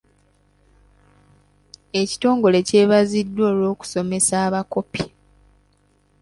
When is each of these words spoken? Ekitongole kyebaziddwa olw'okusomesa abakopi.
Ekitongole 2.01 2.59
kyebaziddwa 2.67 3.43
olw'okusomesa 3.51 4.33
abakopi. 4.45 5.03